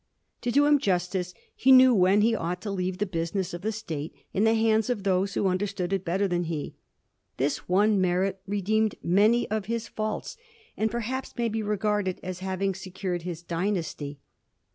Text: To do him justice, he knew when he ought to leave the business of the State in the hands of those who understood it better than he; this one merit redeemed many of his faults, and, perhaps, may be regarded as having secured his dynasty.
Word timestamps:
To 0.41 0.49
do 0.49 0.65
him 0.65 0.79
justice, 0.79 1.35
he 1.55 1.71
knew 1.71 1.93
when 1.93 2.21
he 2.21 2.33
ought 2.33 2.59
to 2.63 2.71
leave 2.71 2.97
the 2.97 3.05
business 3.05 3.53
of 3.53 3.61
the 3.61 3.71
State 3.71 4.15
in 4.33 4.45
the 4.45 4.55
hands 4.55 4.89
of 4.89 5.03
those 5.03 5.35
who 5.35 5.45
understood 5.45 5.93
it 5.93 6.03
better 6.03 6.27
than 6.27 6.45
he; 6.45 6.73
this 7.37 7.69
one 7.69 8.01
merit 8.01 8.41
redeemed 8.47 8.95
many 9.03 9.47
of 9.51 9.65
his 9.67 9.87
faults, 9.87 10.37
and, 10.75 10.89
perhaps, 10.89 11.35
may 11.37 11.49
be 11.49 11.61
regarded 11.61 12.19
as 12.23 12.39
having 12.39 12.73
secured 12.73 13.21
his 13.21 13.43
dynasty. 13.43 14.19